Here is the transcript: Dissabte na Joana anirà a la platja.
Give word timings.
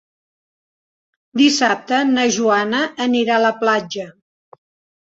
Dissabte 1.41 2.01
na 2.17 2.27
Joana 2.39 2.83
anirà 3.07 3.39
a 3.39 3.47
la 3.49 3.57
platja. 3.63 4.09